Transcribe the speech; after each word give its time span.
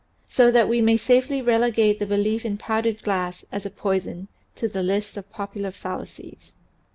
So 0.27 0.49
that 0.49 0.67
we 0.67 0.81
may 0.81 0.97
safely 0.97 1.43
relegate 1.43 1.99
the 1.99 2.07
belief 2.07 2.43
in 2.43 2.57
powdered 2.57 3.03
glass 3.03 3.45
as 3.51 3.67
a 3.67 3.69
poison 3.69 4.29
to 4.55 4.67
the 4.67 4.81
list 4.81 5.15
of 5.15 5.29
popular 5.31 5.69
fallacies. 5.69 6.53